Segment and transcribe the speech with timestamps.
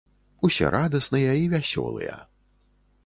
[0.47, 2.15] Усе радасныя і вясёлыя.